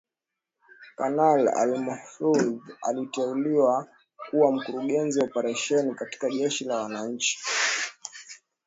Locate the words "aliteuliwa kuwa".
2.87-4.51